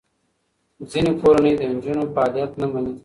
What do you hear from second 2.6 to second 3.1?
نه مني.